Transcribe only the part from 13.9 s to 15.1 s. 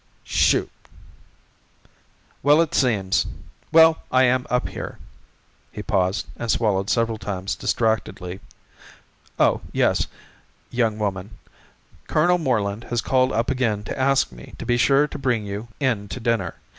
ask me to be sure